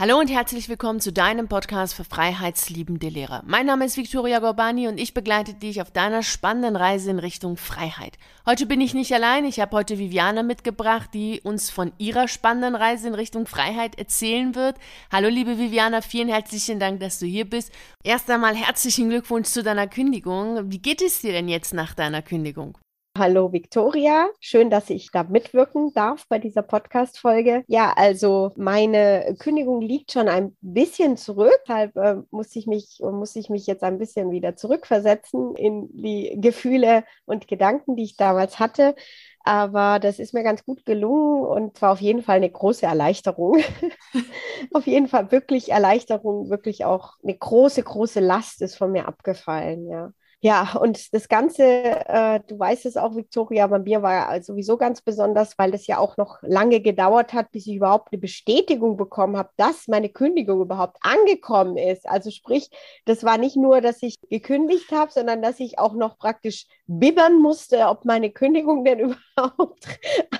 [0.00, 3.42] Hallo und herzlich willkommen zu deinem Podcast für freiheitsliebende Lehrer.
[3.44, 7.56] Mein Name ist Victoria Gorbani und ich begleite dich auf deiner spannenden Reise in Richtung
[7.56, 8.16] Freiheit.
[8.46, 12.76] Heute bin ich nicht allein, ich habe heute Viviana mitgebracht, die uns von ihrer spannenden
[12.76, 14.76] Reise in Richtung Freiheit erzählen wird.
[15.10, 17.72] Hallo liebe Viviana, vielen herzlichen Dank, dass du hier bist.
[18.04, 20.70] Erst einmal herzlichen Glückwunsch zu deiner Kündigung.
[20.70, 22.78] Wie geht es dir denn jetzt nach deiner Kündigung?
[23.18, 27.64] Hallo Victoria, schön, dass ich da mitwirken darf bei dieser Podcast-Folge.
[27.66, 33.34] Ja, also meine Kündigung liegt schon ein bisschen zurück, deshalb äh, muss ich mich muss
[33.34, 38.60] ich mich jetzt ein bisschen wieder zurückversetzen in die Gefühle und Gedanken, die ich damals
[38.60, 38.94] hatte.
[39.42, 43.58] Aber das ist mir ganz gut gelungen und war auf jeden Fall eine große Erleichterung.
[44.72, 49.88] auf jeden Fall wirklich Erleichterung, wirklich auch eine große, große Last ist von mir abgefallen,
[49.88, 50.12] ja.
[50.40, 55.02] Ja, und das Ganze, äh, du weißt es auch, Victoria, bei mir war sowieso ganz
[55.02, 59.36] besonders, weil das ja auch noch lange gedauert hat, bis ich überhaupt eine Bestätigung bekommen
[59.36, 62.08] habe, dass meine Kündigung überhaupt angekommen ist.
[62.08, 62.70] Also sprich,
[63.04, 67.40] das war nicht nur, dass ich gekündigt habe, sondern dass ich auch noch praktisch bibbern
[67.42, 69.00] musste, ob meine Kündigung denn
[69.36, 69.86] überhaupt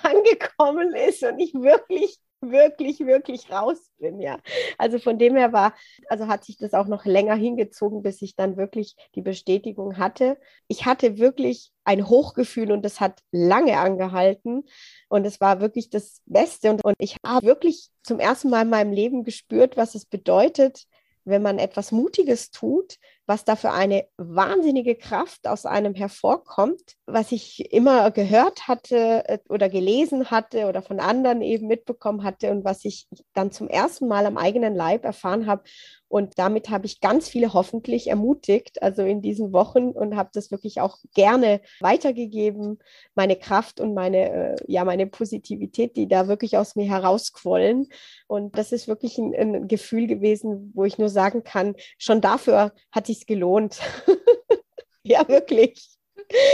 [0.04, 4.38] angekommen ist und ich wirklich wirklich, wirklich raus bin, ja.
[4.78, 5.74] Also von dem her war,
[6.08, 10.38] also hat sich das auch noch länger hingezogen, bis ich dann wirklich die Bestätigung hatte.
[10.68, 14.64] Ich hatte wirklich ein Hochgefühl und das hat lange angehalten
[15.08, 18.70] und es war wirklich das Beste und, und ich habe wirklich zum ersten Mal in
[18.70, 20.86] meinem Leben gespürt, was es bedeutet,
[21.24, 22.98] wenn man etwas Mutiges tut,
[23.28, 29.38] was da für eine wahnsinnige Kraft aus einem hervorkommt, was ich immer gehört hatte äh,
[29.50, 34.08] oder gelesen hatte oder von anderen eben mitbekommen hatte und was ich dann zum ersten
[34.08, 35.62] Mal am eigenen Leib erfahren habe.
[36.08, 40.50] Und damit habe ich ganz viele hoffentlich ermutigt, also in diesen Wochen und habe das
[40.50, 42.78] wirklich auch gerne weitergegeben,
[43.14, 47.88] meine Kraft und meine, äh, ja, meine Positivität, die da wirklich aus mir herausquollen.
[48.26, 52.72] Und das ist wirklich ein, ein Gefühl gewesen, wo ich nur sagen kann, schon dafür
[52.90, 53.80] hatte ich sich's gelohnt.
[55.02, 55.96] ja, wirklich.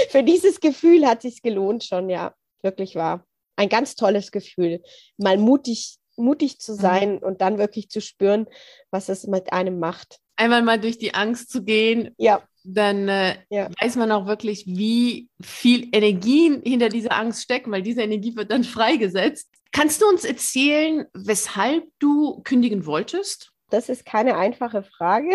[0.08, 2.34] Für dieses Gefühl hat sich's gelohnt schon, ja.
[2.62, 3.26] Wirklich war
[3.56, 4.82] ein ganz tolles Gefühl,
[5.16, 6.80] mal mutig, mutig zu mhm.
[6.80, 7.18] sein mhm.
[7.18, 8.46] und dann wirklich zu spüren,
[8.90, 10.18] was es mit einem macht.
[10.36, 12.14] Einmal mal durch die Angst zu gehen.
[12.18, 13.68] Ja dann äh, ja.
[13.78, 18.50] weiß man auch wirklich, wie viel Energie hinter dieser Angst steckt, weil diese Energie wird
[18.50, 19.50] dann freigesetzt.
[19.70, 23.52] Kannst du uns erzählen, weshalb du kündigen wolltest?
[23.70, 25.30] Das ist keine einfache Frage.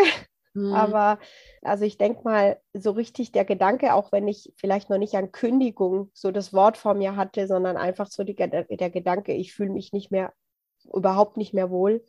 [0.53, 0.73] Mhm.
[0.73, 1.19] Aber
[1.61, 5.31] also ich denke mal, so richtig der Gedanke, auch wenn ich vielleicht noch nicht an
[5.31, 9.71] Kündigung so das Wort vor mir hatte, sondern einfach so die, der Gedanke, ich fühle
[9.71, 10.33] mich nicht mehr,
[10.93, 12.03] überhaupt nicht mehr wohl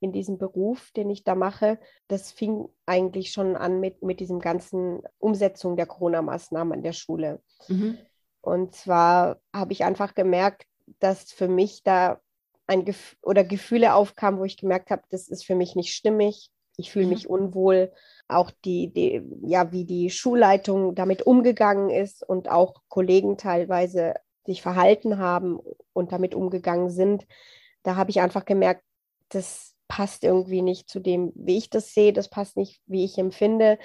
[0.00, 1.78] in diesem Beruf, den ich da mache.
[2.08, 7.40] Das fing eigentlich schon an mit, mit diesem ganzen Umsetzung der Corona-Maßnahmen an der Schule.
[7.68, 7.98] Mhm.
[8.40, 10.66] Und zwar habe ich einfach gemerkt,
[10.98, 12.20] dass für mich da
[12.66, 16.50] ein Gef oder Gefühle aufkamen, wo ich gemerkt habe, das ist für mich nicht stimmig
[16.76, 17.92] ich fühle mich unwohl.
[18.28, 24.62] Auch die, die, ja, wie die Schulleitung damit umgegangen ist und auch Kollegen teilweise sich
[24.62, 25.60] verhalten haben
[25.92, 27.26] und damit umgegangen sind.
[27.82, 28.82] Da habe ich einfach gemerkt,
[29.28, 33.18] das passt irgendwie nicht zu dem, wie ich das sehe, das passt nicht, wie ich
[33.18, 33.78] empfinde.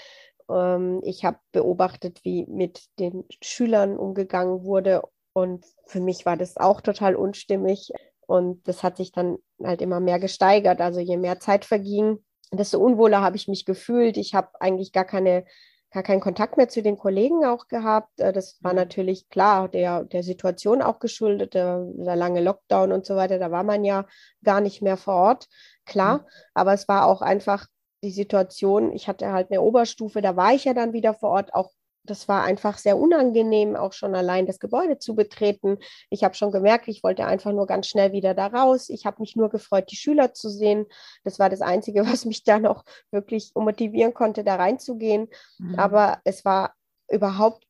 [0.50, 5.02] Ähm, ich habe beobachtet, wie mit den Schülern umgegangen wurde
[5.34, 7.92] und für mich war das auch total unstimmig
[8.26, 10.82] und das hat sich dann halt immer mehr gesteigert.
[10.82, 12.20] Also je mehr Zeit verging,
[12.52, 14.18] desto unwohler habe ich mich gefühlt.
[14.18, 15.46] Ich habe eigentlich gar keine
[15.92, 18.20] gar keinen Kontakt mehr zu den Kollegen auch gehabt.
[18.20, 18.80] Äh, das war mhm.
[18.80, 23.40] natürlich klar der, der Situation auch geschuldet, der, der, lange Lockdown und so weiter.
[23.40, 24.06] Da war man ja
[24.44, 25.48] gar nicht mehr vor Ort,
[25.86, 26.20] klar.
[26.20, 26.24] Mhm.
[26.54, 27.68] Aber es war auch einfach
[28.04, 31.54] die Situation, ich hatte halt eine Oberstufe, da war ich ja dann wieder vor Ort,
[31.54, 31.72] auch
[32.10, 35.78] das war einfach sehr unangenehm, auch schon allein das Gebäude zu betreten.
[36.10, 38.90] Ich habe schon gemerkt, ich wollte einfach nur ganz schnell wieder da raus.
[38.90, 40.86] Ich habe mich nur gefreut, die Schüler zu sehen.
[41.24, 45.28] Das war das Einzige, was mich da noch wirklich motivieren konnte, da reinzugehen.
[45.60, 45.78] Mhm.
[45.78, 46.74] Aber es war
[47.10, 47.66] überhaupt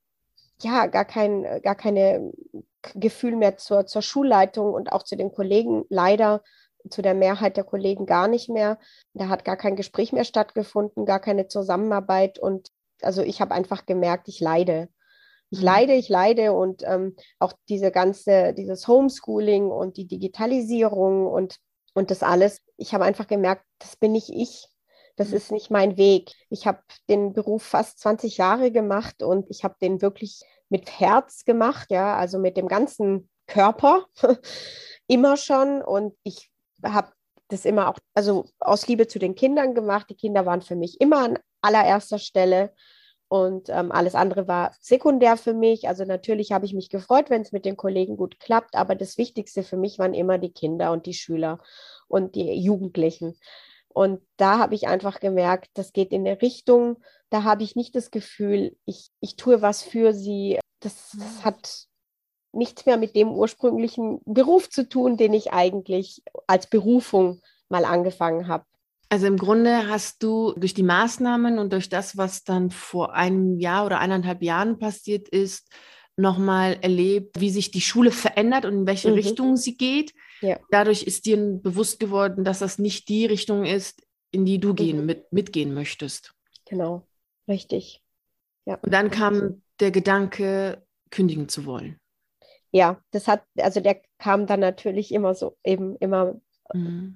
[0.62, 2.32] ja gar kein gar keine
[2.96, 6.42] Gefühl mehr zur, zur Schulleitung und auch zu den Kollegen leider
[6.90, 8.80] zu der Mehrheit der Kollegen gar nicht mehr.
[9.14, 12.72] Da hat gar kein Gespräch mehr stattgefunden, gar keine Zusammenarbeit und
[13.02, 14.90] also ich habe einfach gemerkt, ich leide.
[15.50, 15.66] Ich mhm.
[15.66, 21.58] leide, ich leide und ähm, auch diese ganze, dieses Homeschooling und die Digitalisierung und,
[21.94, 22.62] und das alles.
[22.78, 24.68] Ich habe einfach gemerkt, das bin nicht ich.
[25.16, 25.36] Das mhm.
[25.36, 26.32] ist nicht mein Weg.
[26.50, 26.80] Ich habe
[27.10, 32.18] den Beruf fast 20 Jahre gemacht und ich habe den wirklich mit Herz gemacht, ja,
[32.18, 34.06] also mit dem ganzen Körper
[35.08, 35.82] immer schon.
[35.82, 36.52] Und ich
[36.84, 37.12] habe
[37.48, 40.08] das immer auch, also aus Liebe zu den Kindern gemacht.
[40.10, 42.74] Die Kinder waren für mich immer an allererster Stelle.
[43.30, 45.90] Und ähm, alles andere war sekundär für mich.
[45.90, 49.18] Also natürlich habe ich mich gefreut, wenn es mit den Kollegen gut klappt, aber das
[49.18, 51.60] Wichtigste für mich waren immer die Kinder und die Schüler.
[52.08, 53.38] und die Jugendlichen.
[53.90, 56.98] Und da habe ich einfach gemerkt, das geht in eine Richtung,
[57.30, 60.60] da habe ich nicht das Gefühl, ich, ich tue was für sie.
[60.80, 61.88] Das, das hat
[62.52, 68.48] nichts mehr mit dem ursprünglichen Beruf zu tun, den ich eigentlich als Berufung mal angefangen
[68.48, 68.66] habe.
[69.10, 73.58] Also im Grunde hast du durch die Maßnahmen und durch das, was dann vor einem
[73.58, 75.70] Jahr oder eineinhalb Jahren passiert ist,
[76.18, 79.14] nochmal erlebt, wie sich die Schule verändert und in welche mhm.
[79.14, 80.14] Richtung sie geht.
[80.42, 80.60] Ja.
[80.72, 84.76] Dadurch ist dir bewusst geworden, dass das nicht die Richtung ist, in die du mhm.
[84.76, 86.34] gehen, mit, mitgehen möchtest.
[86.66, 87.08] Genau,
[87.48, 88.02] richtig.
[88.66, 88.76] Ja.
[88.82, 92.00] Und dann kam der Gedanke, kündigen zu wollen.
[92.72, 96.40] Ja, das hat, also der kam dann natürlich immer so eben immer
[96.74, 97.16] mhm.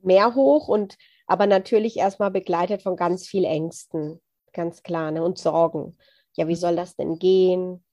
[0.00, 4.20] mehr hoch und aber natürlich erstmal begleitet von ganz viel Ängsten,
[4.52, 5.96] ganz klar, ne, und Sorgen.
[6.34, 6.58] Ja, wie mhm.
[6.58, 7.84] soll das denn gehen?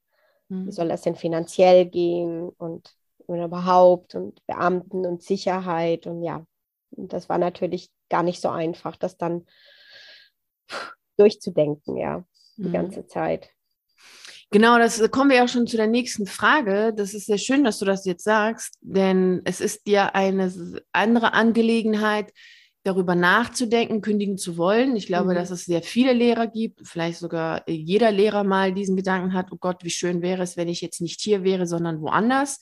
[0.49, 0.71] Wie mhm.
[0.71, 2.93] soll das denn finanziell gehen und,
[3.25, 6.45] und überhaupt und Beamten und Sicherheit und ja,
[6.91, 9.45] und das war natürlich gar nicht so einfach, das dann
[11.17, 12.23] durchzudenken, ja,
[12.57, 12.73] die mhm.
[12.73, 13.49] ganze Zeit.
[14.51, 16.93] Genau, das kommen wir ja schon zu der nächsten Frage.
[16.95, 20.53] Das ist sehr schön, dass du das jetzt sagst, denn es ist ja eine
[20.91, 22.31] andere Angelegenheit,
[22.83, 24.95] darüber nachzudenken, kündigen zu wollen.
[24.95, 25.35] Ich glaube, mhm.
[25.35, 29.57] dass es sehr viele Lehrer gibt, vielleicht sogar jeder Lehrer mal diesen Gedanken hat, oh
[29.57, 32.59] Gott, wie schön wäre es, wenn ich jetzt nicht hier wäre, sondern woanders.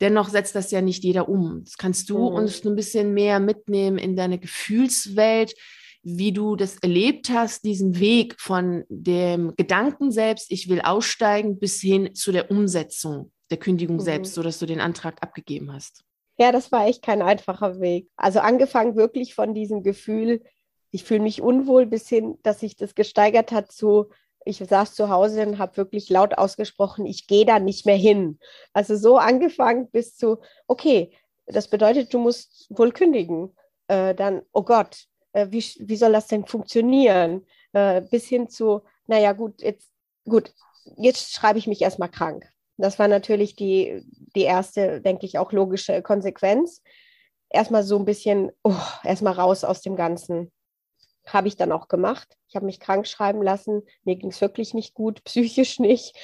[0.00, 1.62] Dennoch setzt das ja nicht jeder um.
[1.64, 2.36] Das kannst du mhm.
[2.36, 5.54] uns ein bisschen mehr mitnehmen in deine Gefühlswelt,
[6.02, 11.80] wie du das erlebt hast, diesen Weg von dem Gedanken selbst, ich will aussteigen, bis
[11.80, 14.00] hin zu der Umsetzung der Kündigung mhm.
[14.00, 16.04] selbst, sodass du den Antrag abgegeben hast.
[16.40, 18.08] Ja, das war echt kein einfacher Weg.
[18.16, 20.42] Also angefangen wirklich von diesem Gefühl,
[20.90, 24.08] ich fühle mich unwohl, bis hin, dass sich das gesteigert hat zu,
[24.46, 28.38] ich saß zu Hause und habe wirklich laut ausgesprochen, ich gehe da nicht mehr hin.
[28.72, 31.12] Also so angefangen bis zu, okay,
[31.44, 33.54] das bedeutet, du musst wohl kündigen.
[33.88, 37.46] Äh, dann, oh Gott, äh, wie, wie soll das denn funktionieren?
[37.74, 39.90] Äh, bis hin zu, naja, gut, jetzt,
[40.24, 40.54] gut,
[40.96, 42.50] jetzt schreibe ich mich erstmal krank.
[42.80, 44.04] Das war natürlich die,
[44.34, 46.82] die erste, denke ich, auch logische Konsequenz.
[47.48, 48.74] Erstmal so ein bisschen, oh,
[49.04, 50.52] erstmal raus aus dem Ganzen.
[51.26, 52.36] Habe ich dann auch gemacht.
[52.48, 53.82] Ich habe mich krank schreiben lassen.
[54.04, 56.16] Mir ging es wirklich nicht gut, psychisch nicht.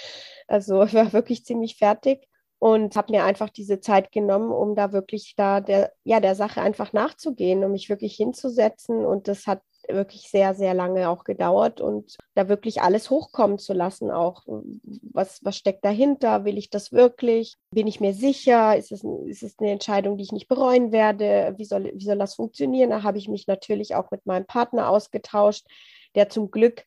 [0.47, 2.27] Also ich war wirklich ziemlich fertig
[2.59, 6.63] und habe mir einfach diese Zeit genommen, um da wirklich da der, ja, der Sache
[6.63, 9.05] einfach nachzugehen, um mich wirklich hinzusetzen.
[9.05, 13.73] Und das hat wirklich sehr, sehr lange auch gedauert und da wirklich alles hochkommen zu
[13.73, 14.43] lassen, auch
[15.03, 19.43] was, was steckt dahinter, will ich das wirklich, bin ich mir sicher, ist es, ist
[19.43, 22.91] es eine Entscheidung, die ich nicht bereuen werde, wie soll, wie soll das funktionieren?
[22.91, 25.67] Da habe ich mich natürlich auch mit meinem Partner ausgetauscht,
[26.15, 26.85] der zum Glück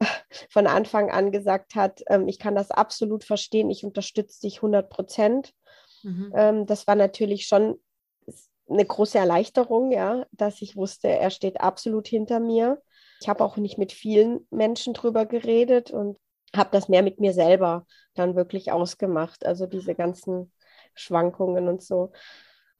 [0.50, 4.88] von Anfang an gesagt hat, ähm, ich kann das absolut verstehen, ich unterstütze dich 100
[4.88, 5.52] Prozent.
[6.02, 6.32] Mhm.
[6.34, 7.78] Ähm, das war natürlich schon
[8.70, 12.80] eine große Erleichterung, ja, dass ich wusste, er steht absolut hinter mir.
[13.20, 16.16] Ich habe auch nicht mit vielen Menschen drüber geredet und
[16.56, 19.44] habe das mehr mit mir selber dann wirklich ausgemacht.
[19.44, 20.52] Also diese ganzen
[20.94, 22.12] Schwankungen und so.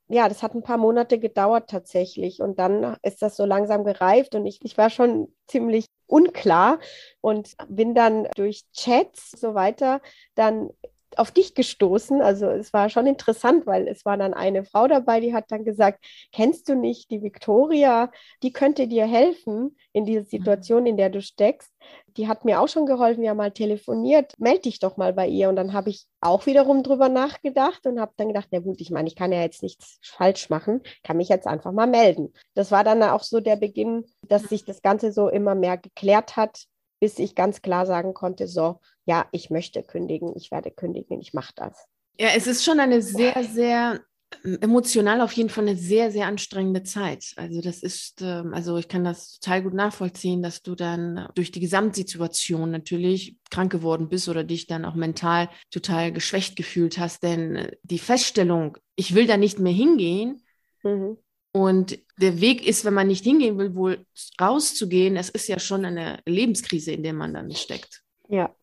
[0.09, 2.41] Ja, das hat ein paar Monate gedauert tatsächlich.
[2.41, 6.81] Und dann ist das so langsam gereift und ich, ich war schon ziemlich unklar
[7.21, 10.01] und bin dann durch Chats so weiter
[10.35, 10.71] dann
[11.17, 12.23] auf dich gestoßen.
[12.23, 15.65] Also es war schon interessant, weil es war dann eine Frau dabei, die hat dann
[15.65, 18.11] gesagt, kennst du nicht die Victoria?
[18.43, 20.26] Die könnte dir helfen in dieser mhm.
[20.26, 21.73] Situation, in der du steckst.
[22.17, 24.35] Die hat mir auch schon geholfen, wir haben mal telefoniert.
[24.38, 25.49] Meld dich doch mal bei ihr.
[25.49, 28.90] Und dann habe ich auch wiederum drüber nachgedacht und habe dann gedacht, na gut, ich
[28.90, 32.33] meine, ich kann ja jetzt nichts falsch machen, kann mich jetzt einfach mal melden.
[32.55, 36.37] Das war dann auch so der Beginn, dass sich das Ganze so immer mehr geklärt
[36.37, 36.67] hat
[37.00, 41.33] bis ich ganz klar sagen konnte, so, ja, ich möchte kündigen, ich werde kündigen, ich
[41.33, 41.87] mache das.
[42.19, 44.00] Ja, es ist schon eine sehr, sehr
[44.45, 47.33] ähm, emotional auf jeden Fall eine sehr, sehr anstrengende Zeit.
[47.37, 51.50] Also das ist, ähm, also ich kann das total gut nachvollziehen, dass du dann durch
[51.50, 57.23] die Gesamtsituation natürlich krank geworden bist oder dich dann auch mental total geschwächt gefühlt hast.
[57.23, 60.45] Denn äh, die Feststellung, ich will da nicht mehr hingehen,
[60.83, 61.16] mhm.
[61.52, 64.07] Und der Weg ist, wenn man nicht hingehen will, wohl
[64.40, 68.02] rauszugehen, es ist ja schon eine Lebenskrise, in der man dann steckt.
[68.28, 68.54] Ja.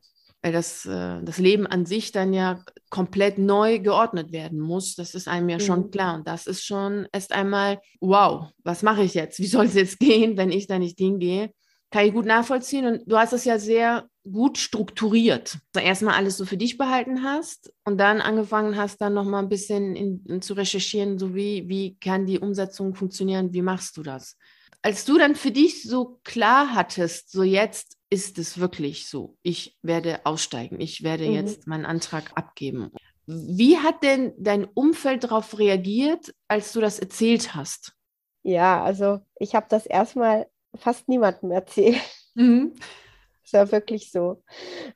[0.42, 4.96] Weil das, äh, das Leben an sich dann ja komplett neu geordnet werden muss.
[4.96, 5.62] Das ist einem ja mhm.
[5.62, 6.16] schon klar.
[6.16, 9.40] Und das ist schon erst einmal, wow, was mache ich jetzt?
[9.40, 11.52] Wie soll es jetzt gehen, wenn ich da nicht hingehe?
[11.92, 12.86] Kann ich gut nachvollziehen.
[12.86, 15.58] Und du hast es ja sehr gut strukturiert.
[15.74, 19.50] Also erstmal alles so für dich behalten hast und dann angefangen hast, dann nochmal ein
[19.50, 24.04] bisschen in, in, zu recherchieren, so wie, wie kann die Umsetzung funktionieren, wie machst du
[24.04, 24.38] das?
[24.82, 29.78] Als du dann für dich so klar hattest, so jetzt ist es wirklich so, ich
[29.82, 31.34] werde aussteigen, ich werde mhm.
[31.34, 32.92] jetzt meinen Antrag abgeben.
[33.26, 37.94] Wie hat denn dein Umfeld darauf reagiert, als du das erzählt hast?
[38.44, 42.02] Ja, also ich habe das erstmal fast niemandem erzählt.
[42.36, 42.74] Mhm.
[43.50, 44.44] Das war wirklich so.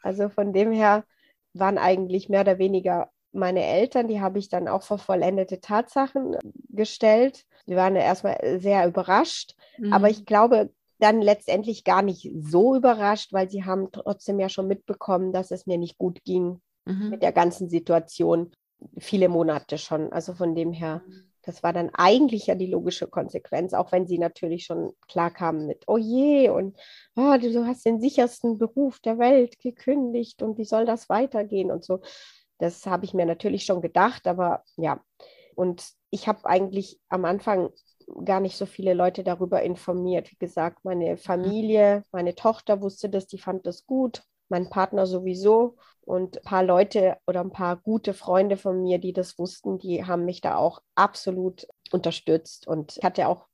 [0.04, 1.06] Also von dem her
[1.54, 6.36] waren eigentlich mehr oder weniger meine Eltern, die habe ich dann auch vor vollendete Tatsachen
[6.68, 7.46] gestellt.
[7.68, 9.94] Die waren erstmal sehr überrascht, mhm.
[9.94, 14.68] aber ich glaube dann letztendlich gar nicht so überrascht, weil sie haben trotzdem ja schon
[14.68, 17.10] mitbekommen, dass es mir nicht gut ging mhm.
[17.10, 18.52] mit der ganzen Situation.
[18.98, 20.12] Viele Monate schon.
[20.12, 21.02] Also von dem her,
[21.44, 25.68] das war dann eigentlich ja die logische Konsequenz, auch wenn sie natürlich schon klar kamen
[25.68, 26.78] mit, oh je, und
[27.16, 31.84] oh, du hast den sichersten Beruf der Welt gekündigt und wie soll das weitergehen und
[31.84, 32.02] so.
[32.60, 35.02] Das habe ich mir natürlich schon gedacht, aber ja.
[35.56, 37.72] Und ich habe eigentlich am Anfang
[38.26, 40.32] gar nicht so viele Leute darüber informiert.
[40.32, 45.78] Wie gesagt, meine Familie, meine Tochter wusste das, die fand das gut, mein Partner sowieso
[46.02, 50.06] und ein paar Leute oder ein paar gute Freunde von mir, die das wussten, die
[50.06, 52.68] haben mich da auch absolut unterstützt.
[52.68, 53.48] Und ich hatte auch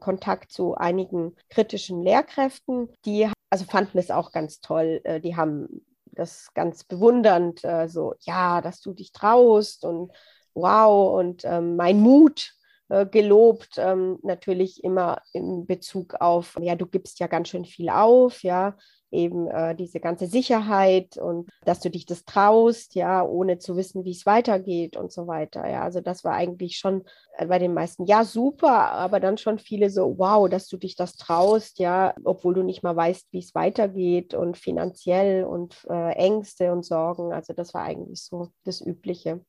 [0.00, 5.00] Kontakt zu einigen kritischen Lehrkräften, die also fanden es auch ganz toll.
[5.04, 10.12] Äh, die haben das ganz bewundernd, äh, so, ja, dass du dich traust und
[10.54, 12.54] wow, und ähm, mein Mut
[12.88, 17.90] äh, gelobt, ähm, natürlich immer in Bezug auf, ja, du gibst ja ganz schön viel
[17.90, 18.76] auf, ja,
[19.10, 24.04] eben äh, diese ganze Sicherheit und dass du dich das traust, ja, ohne zu wissen,
[24.04, 25.68] wie es weitergeht und so weiter.
[25.68, 27.04] Ja, also das war eigentlich schon
[27.38, 30.96] äh, bei den meisten, ja, super, aber dann schon viele so, wow, dass du dich
[30.96, 36.12] das traust, ja, obwohl du nicht mal weißt, wie es weitergeht und finanziell und äh,
[36.12, 37.32] Ängste und Sorgen.
[37.32, 39.40] Also das war eigentlich so das Übliche.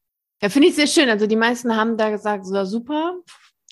[0.42, 1.10] Ja, finde ich sehr schön.
[1.10, 3.16] Also die meisten haben da gesagt, so super,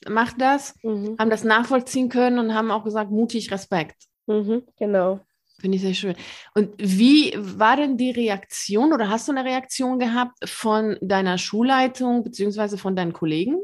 [0.07, 1.15] mach das, mhm.
[1.19, 3.95] haben das nachvollziehen können und haben auch gesagt, mutig, Respekt.
[4.27, 5.19] Mhm, genau.
[5.59, 6.15] Finde ich sehr schön.
[6.53, 12.23] Und wie war denn die Reaktion oder hast du eine Reaktion gehabt von deiner Schulleitung
[12.23, 13.57] beziehungsweise von deinen Kollegen?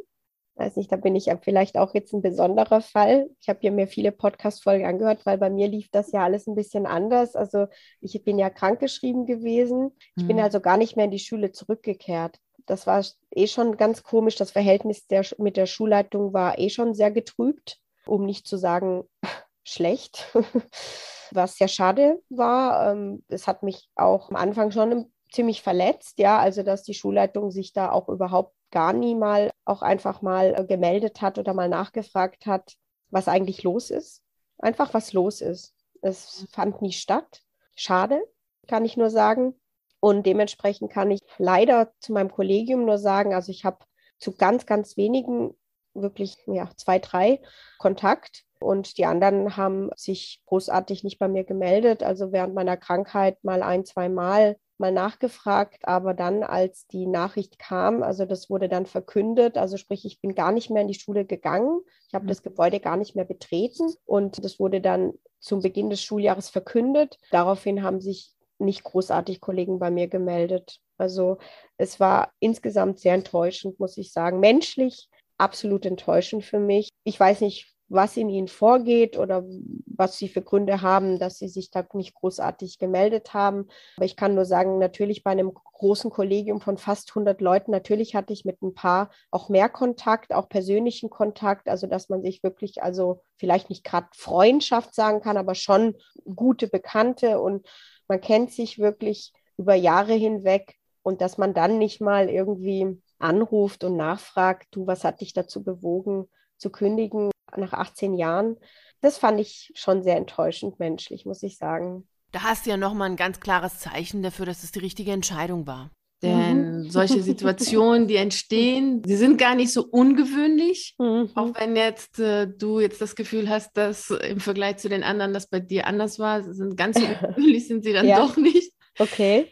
[0.61, 3.31] Weiß nicht, da bin ich ja vielleicht auch jetzt ein besonderer Fall.
[3.39, 6.53] Ich habe ja mir viele Podcast-Folgen angehört, weil bei mir lief das ja alles ein
[6.53, 7.35] bisschen anders.
[7.35, 7.65] Also
[7.99, 9.89] ich bin ja krankgeschrieben gewesen.
[10.15, 10.27] Ich mhm.
[10.27, 12.37] bin also gar nicht mehr in die Schule zurückgekehrt.
[12.67, 14.35] Das war eh schon ganz komisch.
[14.35, 19.05] Das Verhältnis der, mit der Schulleitung war eh schon sehr getrübt, um nicht zu sagen
[19.63, 20.31] schlecht.
[21.31, 22.91] was sehr schade war.
[22.91, 27.49] Ähm, es hat mich auch am Anfang schon ziemlich verletzt, ja, also dass die Schulleitung
[27.49, 31.69] sich da auch überhaupt gar nie mal auch einfach mal äh, gemeldet hat oder mal
[31.69, 32.75] nachgefragt hat,
[33.09, 34.21] was eigentlich los ist.
[34.57, 35.73] Einfach was los ist.
[36.01, 37.41] Es fand nie statt.
[37.75, 38.21] Schade,
[38.67, 39.59] kann ich nur sagen.
[39.99, 43.85] Und dementsprechend kann ich leider zu meinem Kollegium nur sagen, also ich habe
[44.17, 45.55] zu ganz, ganz wenigen,
[45.93, 47.41] wirklich ja, zwei, drei
[47.77, 48.43] Kontakt.
[48.59, 52.03] Und die anderen haben sich großartig nicht bei mir gemeldet.
[52.03, 57.57] Also während meiner Krankheit mal ein, zwei Mal mal nachgefragt, aber dann, als die Nachricht
[57.59, 60.99] kam, also das wurde dann verkündet, also sprich, ich bin gar nicht mehr in die
[60.99, 62.29] Schule gegangen, ich habe mhm.
[62.29, 67.17] das Gebäude gar nicht mehr betreten und das wurde dann zum Beginn des Schuljahres verkündet.
[67.31, 70.79] Daraufhin haben sich nicht großartig Kollegen bei mir gemeldet.
[70.97, 71.37] Also
[71.77, 74.39] es war insgesamt sehr enttäuschend, muss ich sagen.
[74.39, 76.89] Menschlich absolut enttäuschend für mich.
[77.03, 79.43] Ich weiß nicht, was in ihnen vorgeht oder
[79.85, 83.67] was sie für Gründe haben, dass sie sich da nicht großartig gemeldet haben.
[83.97, 88.15] Aber ich kann nur sagen, natürlich bei einem großen Kollegium von fast 100 Leuten, natürlich
[88.15, 92.43] hatte ich mit ein paar auch mehr Kontakt, auch persönlichen Kontakt, also dass man sich
[92.43, 97.67] wirklich, also vielleicht nicht gerade Freundschaft sagen kann, aber schon gute Bekannte und
[98.07, 103.83] man kennt sich wirklich über Jahre hinweg und dass man dann nicht mal irgendwie anruft
[103.83, 107.30] und nachfragt, du, was hat dich dazu bewogen zu kündigen?
[107.57, 108.57] Nach 18 Jahren.
[109.01, 112.07] Das fand ich schon sehr enttäuschend menschlich, muss ich sagen.
[112.31, 115.67] Da hast du ja nochmal ein ganz klares Zeichen dafür, dass es die richtige Entscheidung
[115.67, 115.91] war.
[116.21, 116.89] Denn mhm.
[116.89, 120.95] solche Situationen, die entstehen, die sind gar nicht so ungewöhnlich.
[120.99, 121.29] Mhm.
[121.35, 125.33] Auch wenn jetzt äh, du jetzt das Gefühl hast, dass im Vergleich zu den anderen
[125.33, 128.19] das bei dir anders war, sind ganz ungewöhnlich sind sie dann ja.
[128.19, 128.73] doch nicht.
[128.99, 129.47] Okay.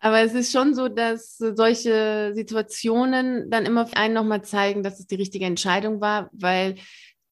[0.00, 5.06] Aber es ist schon so, dass solche Situationen dann immer einen nochmal zeigen, dass es
[5.06, 6.74] die richtige Entscheidung war, weil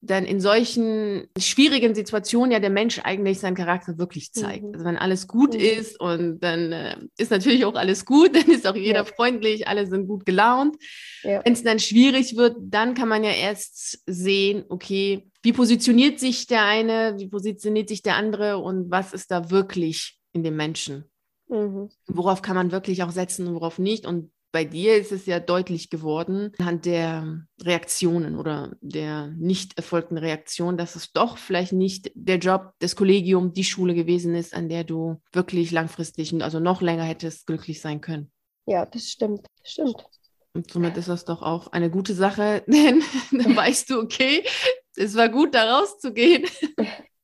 [0.05, 4.65] dann in solchen schwierigen Situationen ja der Mensch eigentlich seinen Charakter wirklich zeigt.
[4.65, 4.73] Mhm.
[4.73, 5.61] Also wenn alles gut mhm.
[5.61, 9.05] ist und dann äh, ist natürlich auch alles gut, dann ist auch jeder ja.
[9.05, 10.75] freundlich, alle sind gut gelaunt.
[11.23, 11.41] Ja.
[11.45, 16.47] Wenn es dann schwierig wird, dann kann man ja erst sehen, okay, wie positioniert sich
[16.47, 21.05] der eine, wie positioniert sich der andere und was ist da wirklich in dem Menschen.
[21.47, 21.89] Mhm.
[22.07, 24.05] Worauf kann man wirklich auch setzen und worauf nicht.
[24.05, 30.17] Und bei dir ist es ja deutlich geworden, anhand der Reaktionen oder der nicht erfolgten
[30.17, 34.69] Reaktion, dass es doch vielleicht nicht der Job, das Kollegium, die Schule gewesen ist, an
[34.69, 38.31] der du wirklich langfristig, also noch länger hättest glücklich sein können.
[38.67, 39.47] Ja, das stimmt.
[39.61, 40.05] Das stimmt.
[40.53, 44.45] Und somit ist das doch auch eine gute Sache, denn dann weißt du, okay,
[44.95, 46.45] es war gut, da rauszugehen.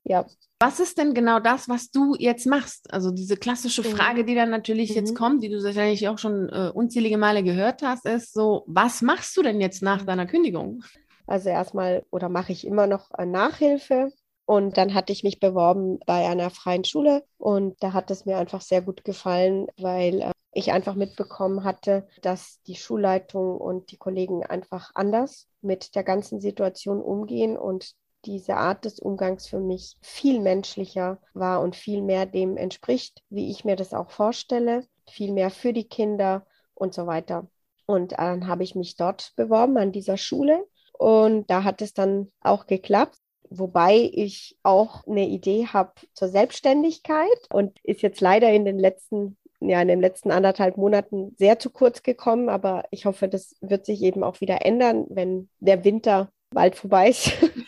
[0.02, 0.26] Ja.
[0.62, 2.92] Was ist denn genau das, was du jetzt machst?
[2.92, 3.82] Also diese klassische.
[3.82, 4.96] Frage, die dann natürlich mhm.
[4.96, 9.00] jetzt kommt, die du wahrscheinlich auch schon äh, unzählige Male gehört hast, ist so, was
[9.00, 10.06] machst du denn jetzt nach mhm.
[10.06, 10.82] deiner Kündigung?
[11.26, 14.12] Also erstmal oder mache ich immer noch äh, Nachhilfe
[14.44, 18.36] und dann hatte ich mich beworben bei einer freien Schule und da hat es mir
[18.36, 23.96] einfach sehr gut gefallen, weil äh, ich einfach mitbekommen hatte, dass die Schulleitung und die
[23.96, 29.96] Kollegen einfach anders mit der ganzen Situation umgehen und diese Art des Umgangs für mich
[30.00, 35.32] viel menschlicher war und viel mehr dem entspricht, wie ich mir das auch vorstelle, viel
[35.32, 37.48] mehr für die Kinder und so weiter.
[37.86, 42.30] Und dann habe ich mich dort beworben an dieser Schule und da hat es dann
[42.40, 43.16] auch geklappt.
[43.52, 49.36] Wobei ich auch eine Idee habe zur Selbstständigkeit und ist jetzt leider in den letzten
[49.60, 53.84] ja, in den letzten anderthalb Monaten sehr zu kurz gekommen, aber ich hoffe, das wird
[53.84, 57.32] sich eben auch wieder ändern, wenn der Winter bald vorbei ist.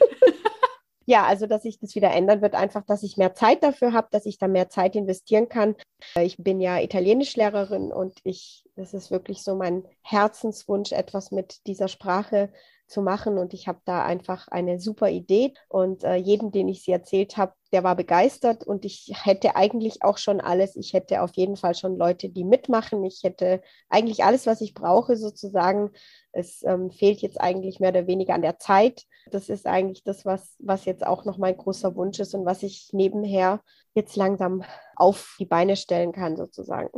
[1.07, 4.09] ja, also dass sich das wieder ändern wird, einfach, dass ich mehr Zeit dafür habe,
[4.11, 5.77] dass ich da mehr Zeit investieren kann.
[6.21, 11.89] Ich bin ja Italienischlehrerin und ich, das ist wirklich so mein Herzenswunsch, etwas mit dieser
[11.89, 12.51] Sprache
[12.93, 13.39] zu machen.
[13.39, 15.55] Und ich habe da einfach eine super Idee.
[15.69, 18.65] Und äh, jedem, den ich sie erzählt habe, der war begeistert.
[18.65, 20.77] Und ich hätte eigentlich auch schon alles.
[20.77, 23.03] Ich hätte auf jeden Fall schon Leute, die mitmachen.
[23.05, 25.91] Ich hätte eigentlich alles, was ich brauche, sozusagen.
[26.33, 29.05] Es ähm, fehlt jetzt eigentlich mehr oder weniger an der Zeit.
[29.33, 32.63] Das ist eigentlich das, was, was jetzt auch noch mein großer Wunsch ist und was
[32.63, 33.61] ich nebenher
[33.95, 34.65] jetzt langsam
[34.97, 36.91] auf die Beine stellen kann, sozusagen.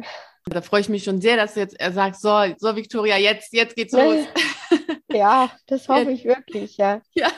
[0.46, 3.52] Da freue ich mich schon sehr, dass du jetzt er sagt, so, so Victoria, jetzt,
[3.52, 4.26] jetzt geht's los.
[5.14, 7.00] Ja, das hoffe ich wirklich, ja.
[7.14, 7.30] Ja,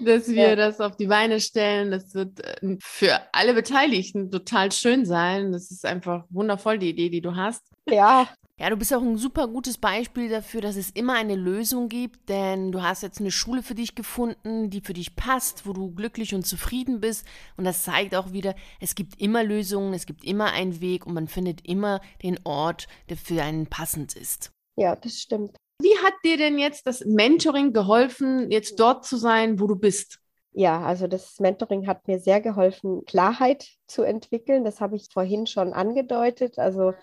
[0.00, 0.56] dass wir ja.
[0.56, 1.90] das auf die Beine stellen.
[1.90, 5.52] Das wird äh, für alle Beteiligten total schön sein.
[5.52, 7.62] Das ist einfach wundervoll, die Idee, die du hast.
[7.86, 8.28] Ja.
[8.60, 12.28] Ja, du bist auch ein super gutes Beispiel dafür, dass es immer eine Lösung gibt,
[12.28, 15.94] denn du hast jetzt eine Schule für dich gefunden, die für dich passt, wo du
[15.94, 17.24] glücklich und zufrieden bist.
[17.56, 21.14] Und das zeigt auch wieder, es gibt immer Lösungen, es gibt immer einen Weg und
[21.14, 24.50] man findet immer den Ort, der für einen passend ist.
[24.74, 25.56] Ja, das stimmt.
[25.80, 30.18] Wie hat dir denn jetzt das Mentoring geholfen, jetzt dort zu sein, wo du bist?
[30.50, 34.64] Ja, also das Mentoring hat mir sehr geholfen, Klarheit zu entwickeln.
[34.64, 36.58] Das habe ich vorhin schon angedeutet.
[36.58, 36.94] Also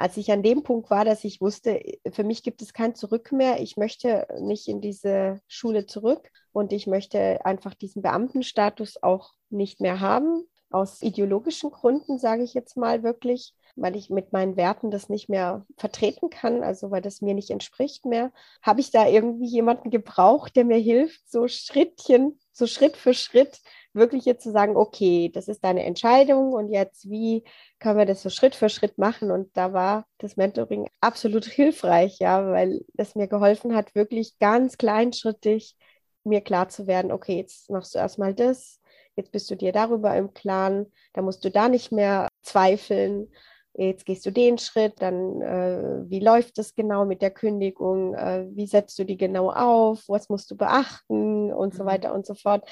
[0.00, 1.78] als ich an dem Punkt war, dass ich wusste,
[2.10, 3.60] für mich gibt es kein Zurück mehr.
[3.60, 9.82] Ich möchte nicht in diese Schule zurück und ich möchte einfach diesen Beamtenstatus auch nicht
[9.82, 10.46] mehr haben.
[10.70, 15.28] Aus ideologischen Gründen, sage ich jetzt mal wirklich weil ich mit meinen Werten das nicht
[15.28, 18.32] mehr vertreten kann, also weil das mir nicht entspricht mehr,
[18.62, 23.60] habe ich da irgendwie jemanden gebraucht, der mir hilft, so Schrittchen, so Schritt für Schritt
[23.92, 27.44] wirklich jetzt zu sagen, okay, das ist deine Entscheidung und jetzt, wie
[27.78, 29.30] können wir das so Schritt für Schritt machen?
[29.30, 34.78] Und da war das Mentoring absolut hilfreich, ja, weil es mir geholfen hat, wirklich ganz
[34.78, 35.76] kleinschrittig
[36.24, 38.80] mir klar zu werden, okay, jetzt machst du erstmal das,
[39.16, 43.28] jetzt bist du dir darüber im Klaren, da musst du da nicht mehr zweifeln
[43.74, 48.46] jetzt gehst du den Schritt, dann äh, wie läuft es genau mit der Kündigung, äh,
[48.50, 51.88] wie setzt du die genau auf, was musst du beachten und so mhm.
[51.88, 52.68] weiter und so fort.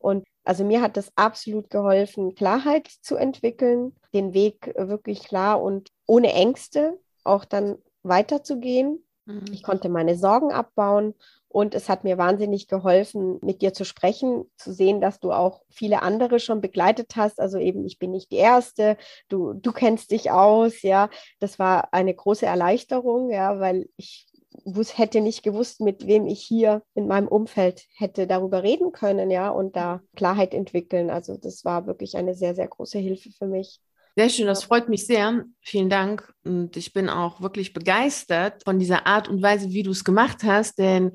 [0.00, 5.90] Und also mir hat das absolut geholfen, Klarheit zu entwickeln, den Weg wirklich klar und
[6.06, 9.04] ohne Ängste auch dann weiterzugehen.
[9.26, 9.44] Mhm.
[9.52, 11.14] Ich konnte meine Sorgen abbauen
[11.48, 15.62] und es hat mir wahnsinnig geholfen, mit dir zu sprechen, zu sehen, dass du auch
[15.68, 17.40] viele andere schon begleitet hast.
[17.40, 18.96] Also eben, ich bin nicht die Erste,
[19.28, 21.10] du, du kennst dich aus, ja.
[21.40, 24.26] Das war eine große Erleichterung, ja, weil ich
[24.64, 29.50] hätte nicht gewusst, mit wem ich hier in meinem Umfeld hätte darüber reden können, ja,
[29.50, 31.10] und da Klarheit entwickeln.
[31.10, 33.80] Also das war wirklich eine sehr, sehr große Hilfe für mich.
[34.16, 35.44] Sehr schön, das freut mich sehr.
[35.60, 36.32] Vielen Dank.
[36.44, 40.42] Und ich bin auch wirklich begeistert von dieser Art und Weise, wie du es gemacht
[40.42, 41.12] hast, denn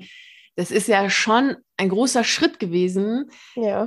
[0.56, 3.30] das ist ja schon ein großer Schritt gewesen.
[3.54, 3.86] Ja.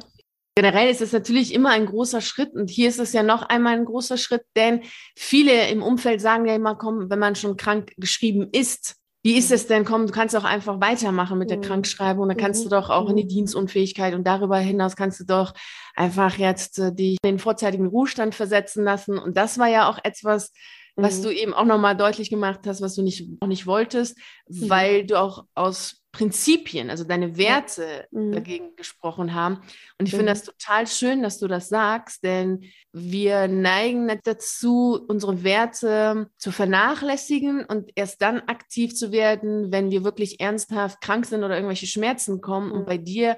[0.55, 3.77] Generell ist es natürlich immer ein großer Schritt und hier ist es ja noch einmal
[3.77, 4.81] ein großer Schritt, denn
[5.15, 9.51] viele im Umfeld sagen ja immer, komm, wenn man schon krank geschrieben ist, wie ist
[9.51, 9.83] es denn?
[9.83, 11.63] Komm, du kannst auch einfach weitermachen mit der mhm.
[11.63, 12.27] Krankschreibung.
[12.27, 12.71] Dann kannst du mhm.
[12.71, 13.29] doch auch in die mhm.
[13.29, 15.53] Dienstunfähigkeit und darüber hinaus kannst du doch
[15.95, 19.17] einfach jetzt äh, dich in den vorzeitigen Ruhestand versetzen lassen.
[19.17, 20.51] Und das war ja auch etwas,
[20.95, 25.05] was du eben auch nochmal deutlich gemacht hast, was du nicht, auch nicht wolltest, weil
[25.05, 28.31] du auch aus Prinzipien, also deine Werte mhm.
[28.31, 29.61] dagegen gesprochen haben.
[29.99, 30.17] Und ich mhm.
[30.17, 36.51] finde das total schön, dass du das sagst, denn wir neigen dazu, unsere Werte zu
[36.51, 41.87] vernachlässigen und erst dann aktiv zu werden, wenn wir wirklich ernsthaft krank sind oder irgendwelche
[41.87, 42.69] Schmerzen kommen.
[42.69, 42.73] Mhm.
[42.73, 43.37] Und bei dir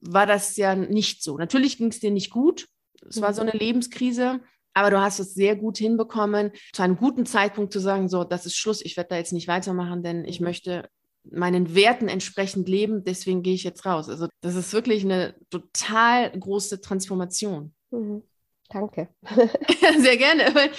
[0.00, 1.38] war das ja nicht so.
[1.38, 2.66] Natürlich ging es dir nicht gut.
[3.08, 3.50] Es war so mhm.
[3.50, 4.40] eine Lebenskrise.
[4.74, 8.46] Aber du hast es sehr gut hinbekommen, zu einem guten Zeitpunkt zu sagen, so, das
[8.46, 10.46] ist Schluss, ich werde da jetzt nicht weitermachen, denn ich mhm.
[10.46, 10.88] möchte
[11.24, 14.08] meinen Werten entsprechend leben, deswegen gehe ich jetzt raus.
[14.08, 17.74] Also das ist wirklich eine total große Transformation.
[17.90, 18.22] Mhm.
[18.70, 19.08] Danke.
[19.98, 20.52] Sehr gerne.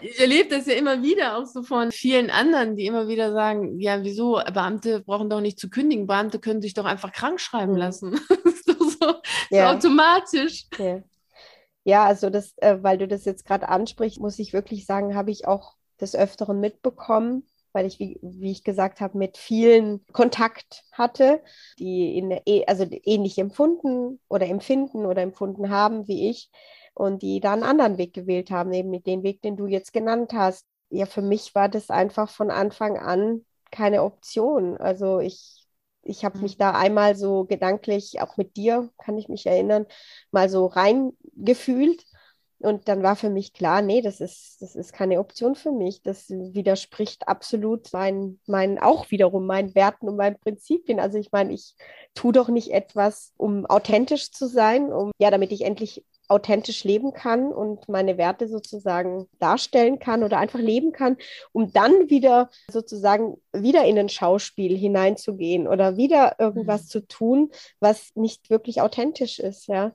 [0.00, 3.78] Ich erlebe das ja immer wieder auch so von vielen anderen, die immer wieder sagen,
[3.78, 7.72] ja, wieso, Beamte brauchen doch nicht zu kündigen, Beamte können sich doch einfach krank schreiben
[7.72, 7.78] mhm.
[7.78, 8.20] lassen.
[8.44, 9.14] das ist doch so,
[9.50, 9.70] ja.
[9.70, 10.66] so automatisch.
[10.78, 11.02] Ja.
[11.84, 12.04] ja.
[12.04, 15.46] also das, äh, weil du das jetzt gerade ansprichst, muss ich wirklich sagen, habe ich
[15.46, 17.46] auch des Öfteren mitbekommen,
[17.76, 21.42] weil ich, wie, wie ich gesagt habe, mit vielen Kontakt hatte,
[21.78, 26.50] die in, also ähnlich empfunden oder empfinden oder empfunden haben wie ich
[26.94, 29.92] und die da einen anderen Weg gewählt haben, eben mit dem Weg, den du jetzt
[29.92, 30.64] genannt hast.
[30.88, 34.78] Ja, für mich war das einfach von Anfang an keine Option.
[34.78, 35.66] Also ich,
[36.00, 39.84] ich habe mich da einmal so gedanklich, auch mit dir, kann ich mich erinnern,
[40.30, 42.06] mal so reingefühlt
[42.66, 46.02] und dann war für mich klar, nee, das ist, das ist keine Option für mich.
[46.02, 50.98] Das widerspricht absolut meinen, meinen, auch wiederum meinen Werten und meinen Prinzipien.
[50.98, 51.76] Also ich meine, ich
[52.16, 57.12] tue doch nicht etwas, um authentisch zu sein, um ja, damit ich endlich authentisch leben
[57.12, 61.18] kann und meine Werte sozusagen darstellen kann oder einfach leben kann,
[61.52, 66.88] um dann wieder sozusagen wieder in ein Schauspiel hineinzugehen oder wieder irgendwas mhm.
[66.88, 69.92] zu tun, was nicht wirklich authentisch ist, ja.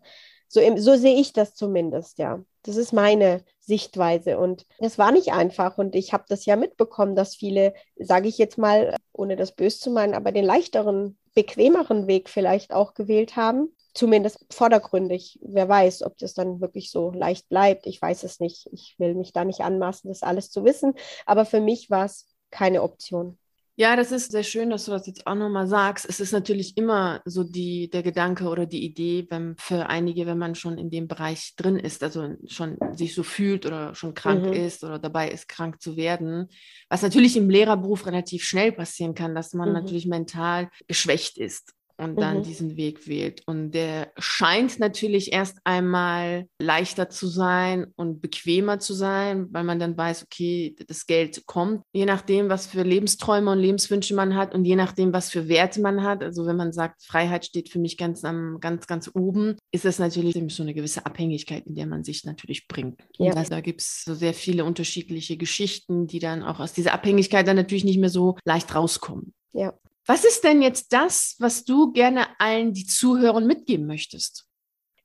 [0.51, 2.43] So, so sehe ich das zumindest, ja.
[2.63, 4.37] Das ist meine Sichtweise.
[4.37, 5.77] Und es war nicht einfach.
[5.77, 9.79] Und ich habe das ja mitbekommen, dass viele, sage ich jetzt mal, ohne das böse
[9.79, 13.73] zu meinen, aber den leichteren, bequemeren Weg vielleicht auch gewählt haben.
[13.93, 15.39] Zumindest vordergründig.
[15.41, 17.87] Wer weiß, ob das dann wirklich so leicht bleibt.
[17.87, 18.67] Ich weiß es nicht.
[18.73, 20.95] Ich will mich da nicht anmaßen, das alles zu wissen.
[21.25, 23.37] Aber für mich war es keine Option.
[23.81, 26.07] Ja, das ist sehr schön, dass du das jetzt auch nochmal sagst.
[26.07, 30.37] Es ist natürlich immer so die, der Gedanke oder die Idee, wenn für einige, wenn
[30.37, 34.45] man schon in dem Bereich drin ist, also schon sich so fühlt oder schon krank
[34.45, 34.53] mhm.
[34.53, 36.49] ist oder dabei ist, krank zu werden,
[36.89, 39.73] was natürlich im Lehrerberuf relativ schnell passieren kann, dass man mhm.
[39.73, 42.43] natürlich mental geschwächt ist und dann mhm.
[42.43, 43.41] diesen Weg wählt.
[43.45, 49.79] Und der scheint natürlich erst einmal leichter zu sein und bequemer zu sein, weil man
[49.79, 54.53] dann weiß, okay, das Geld kommt, je nachdem, was für Lebensträume und Lebenswünsche man hat
[54.55, 56.23] und je nachdem, was für Werte man hat.
[56.23, 59.99] Also wenn man sagt, Freiheit steht für mich ganz am, ganz, ganz oben, ist es
[59.99, 63.01] natürlich so eine gewisse Abhängigkeit, in der man sich natürlich bringt.
[63.17, 63.35] Ja.
[63.35, 67.47] Und da gibt es so sehr viele unterschiedliche Geschichten, die dann auch aus dieser Abhängigkeit
[67.47, 69.33] dann natürlich nicht mehr so leicht rauskommen.
[69.53, 69.73] Ja.
[70.05, 74.47] Was ist denn jetzt das, was du gerne allen, die zuhören, mitgeben möchtest?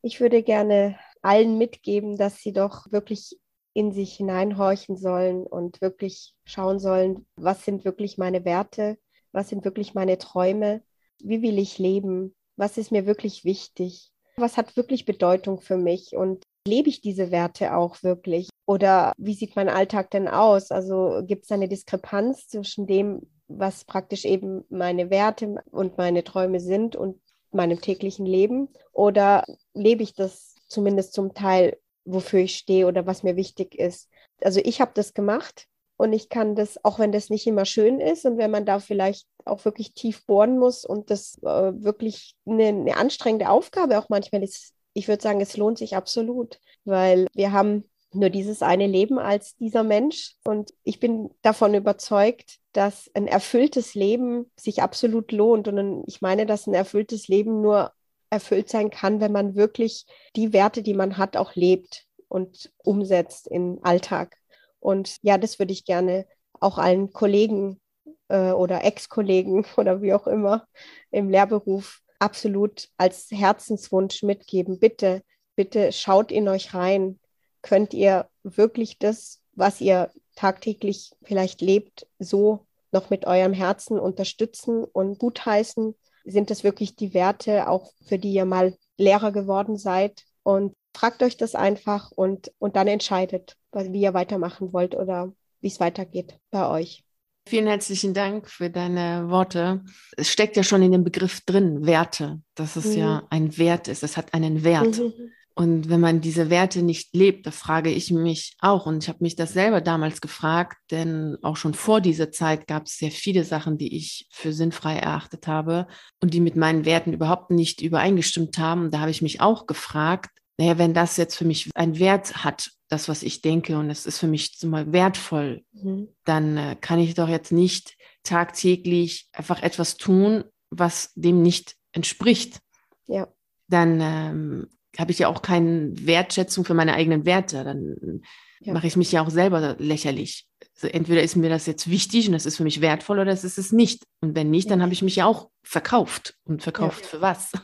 [0.03, 3.39] Ich würde gerne allen mitgeben, dass sie doch wirklich
[3.75, 8.97] in sich hineinhorchen sollen und wirklich schauen sollen, was sind wirklich meine Werte,
[9.33, 10.83] was sind wirklich meine Träume,
[11.23, 16.17] wie will ich leben, was ist mir wirklich wichtig, was hat wirklich Bedeutung für mich
[16.17, 18.49] und lebe ich diese Werte auch wirklich?
[18.67, 20.71] Oder wie sieht mein Alltag denn aus?
[20.71, 26.61] Also gibt es eine Diskrepanz zwischen dem, was praktisch eben meine Werte und meine Träume
[26.61, 27.21] sind und
[27.53, 28.69] meinem täglichen Leben?
[28.93, 34.09] Oder lebe ich das zumindest zum Teil, wofür ich stehe oder was mir wichtig ist?
[34.43, 38.01] Also ich habe das gemacht und ich kann das, auch wenn das nicht immer schön
[38.01, 42.35] ist und wenn man da vielleicht auch wirklich tief bohren muss und das äh, wirklich
[42.47, 47.27] eine, eine anstrengende Aufgabe auch manchmal ist, ich würde sagen, es lohnt sich absolut, weil
[47.35, 50.35] wir haben nur dieses eine Leben als dieser Mensch.
[50.45, 55.69] Und ich bin davon überzeugt, dass ein erfülltes Leben sich absolut lohnt.
[55.69, 57.92] Und ich meine, dass ein erfülltes Leben nur
[58.31, 63.49] erfüllt sein kann, wenn man wirklich die Werte, die man hat, auch lebt und umsetzt
[63.49, 64.37] im Alltag.
[64.81, 66.27] Und ja, das würde ich gerne
[66.61, 67.81] auch allen Kollegen
[68.29, 70.66] äh, oder Ex-Kollegen oder wie auch immer
[71.11, 74.79] im Lehrberuf absolut als Herzenswunsch mitgeben.
[74.79, 75.23] Bitte,
[75.55, 77.19] bitte schaut in euch rein,
[77.66, 84.85] könnt ihr wirklich das, was ihr tagtäglich vielleicht lebt, so noch mit eurem Herzen unterstützen
[84.85, 85.94] und gutheißen?
[86.24, 90.24] Sind das wirklich die Werte, auch für die ihr mal Lehrer geworden seid?
[90.44, 95.68] Und fragt euch das einfach und, und dann entscheidet, wie ihr weitermachen wollt oder wie
[95.68, 97.02] es weitergeht bei euch.
[97.48, 99.85] Vielen herzlichen Dank für deine Worte.
[100.16, 102.98] Es steckt ja schon in dem Begriff drin, Werte, dass es mhm.
[102.98, 104.02] ja ein Wert ist.
[104.02, 104.98] Es hat einen Wert.
[104.98, 105.33] Mhm.
[105.59, 109.23] Und wenn man diese Werte nicht lebt, da frage ich mich auch, und ich habe
[109.23, 113.42] mich das selber damals gefragt, denn auch schon vor dieser Zeit gab es sehr viele
[113.42, 115.87] Sachen, die ich für sinnfrei erachtet habe
[116.21, 118.83] und die mit meinen Werten überhaupt nicht übereingestimmt haben.
[118.83, 122.45] Und da habe ich mich auch gefragt, naja, wenn das jetzt für mich einen Wert
[122.45, 126.09] hat, das, was ich denke, und es ist für mich zumal wertvoll, mhm.
[126.25, 132.61] dann äh, kann ich doch jetzt nicht tagtäglich einfach etwas tun, was dem nicht entspricht.
[133.07, 133.29] Ja.
[133.69, 137.65] Dann ähm, habe ich ja auch keine Wertschätzung für meine eigenen Werte.
[137.65, 138.23] Dann
[138.61, 138.73] ja.
[138.73, 140.47] mache ich mich ja auch selber lächerlich.
[140.75, 143.45] Also entweder ist mir das jetzt wichtig und das ist für mich wertvoll oder es
[143.45, 144.05] ist es nicht.
[144.21, 146.35] Und wenn nicht, dann habe ich mich ja auch verkauft.
[146.45, 147.09] Und verkauft ja.
[147.09, 147.53] für was?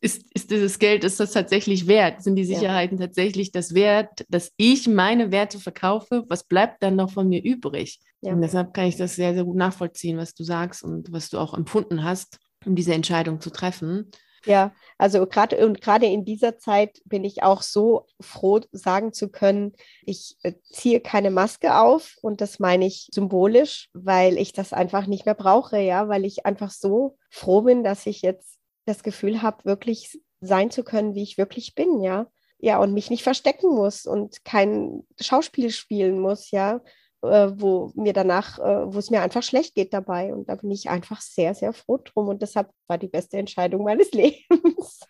[0.00, 2.22] Ist, ist dieses Geld, ist das tatsächlich wert?
[2.22, 3.06] Sind die Sicherheiten ja.
[3.06, 6.24] tatsächlich das wert, dass ich meine Werte verkaufe?
[6.28, 8.00] Was bleibt dann noch von mir übrig?
[8.20, 11.38] Und deshalb kann ich das sehr, sehr gut nachvollziehen, was du sagst und was du
[11.38, 14.10] auch empfunden hast, um diese Entscheidung zu treffen.
[14.46, 19.30] Ja, also gerade und gerade in dieser Zeit bin ich auch so froh, sagen zu
[19.30, 19.72] können,
[20.04, 25.06] ich äh, ziehe keine Maske auf und das meine ich symbolisch, weil ich das einfach
[25.06, 29.40] nicht mehr brauche, ja, weil ich einfach so froh bin, dass ich jetzt das Gefühl
[29.40, 32.26] habe, wirklich sein zu können, wie ich wirklich bin, ja.
[32.58, 36.80] Ja, und mich nicht verstecken muss und kein Schauspiel spielen muss, ja
[37.24, 40.34] äh, wo mir danach, äh, wo es mir einfach schlecht geht dabei.
[40.34, 42.28] Und da bin ich einfach sehr, sehr froh drum.
[42.28, 45.00] Und deshalb war die beste Entscheidung meines Lebens.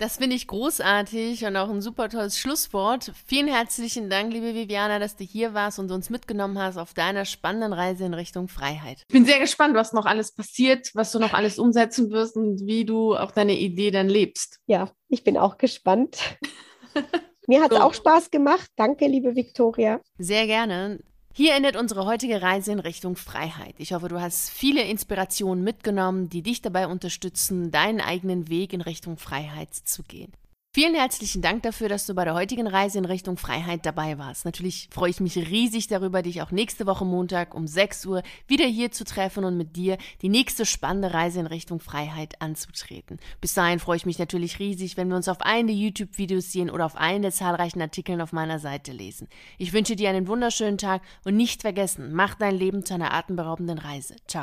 [0.00, 3.12] Das finde ich großartig und auch ein super tolles Schlusswort.
[3.26, 7.26] Vielen herzlichen Dank, liebe Viviana, dass du hier warst und uns mitgenommen hast auf deiner
[7.26, 9.02] spannenden Reise in Richtung Freiheit.
[9.08, 12.64] Ich bin sehr gespannt, was noch alles passiert, was du noch alles umsetzen wirst und
[12.64, 14.58] wie du auch deine Idee dann lebst.
[14.64, 16.16] Ja, ich bin auch gespannt.
[17.46, 17.84] Mir hat es so.
[17.84, 18.70] auch Spaß gemacht.
[18.76, 20.00] Danke, liebe Viktoria.
[20.16, 21.00] Sehr gerne.
[21.32, 23.74] Hier endet unsere heutige Reise in Richtung Freiheit.
[23.78, 28.80] Ich hoffe, du hast viele Inspirationen mitgenommen, die dich dabei unterstützen, deinen eigenen Weg in
[28.80, 30.32] Richtung Freiheit zu gehen.
[30.72, 34.44] Vielen herzlichen Dank dafür, dass du bei der heutigen Reise in Richtung Freiheit dabei warst.
[34.44, 38.66] Natürlich freue ich mich riesig darüber, dich auch nächste Woche Montag um 6 Uhr wieder
[38.66, 43.18] hier zu treffen und mit dir die nächste spannende Reise in Richtung Freiheit anzutreten.
[43.40, 46.70] Bis dahin freue ich mich natürlich riesig, wenn wir uns auf einen der YouTube-Videos sehen
[46.70, 49.26] oder auf einen der zahlreichen Artikeln auf meiner Seite lesen.
[49.58, 53.78] Ich wünsche dir einen wunderschönen Tag und nicht vergessen, mach dein Leben zu einer atemberaubenden
[53.78, 54.14] Reise.
[54.28, 54.38] Ciao.